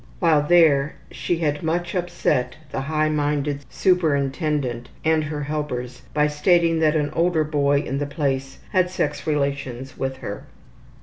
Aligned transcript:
While 0.17 0.41
there 0.41 0.95
she 1.11 1.37
had 1.37 1.61
much 1.61 1.93
upset 1.93 2.55
the 2.71 2.81
high 2.81 3.09
minded 3.09 3.65
superintendent 3.69 4.89
and 5.05 5.25
her 5.25 5.43
helpers 5.43 6.01
by 6.11 6.25
stating 6.25 6.79
that 6.79 6.95
an 6.95 7.11
older 7.13 7.43
boy 7.43 7.81
in 7.81 7.99
the 7.99 8.07
place 8.07 8.57
had 8.71 8.89
sex 8.89 9.27
relations 9.27 9.99
with 9.99 10.17
her. 10.17 10.45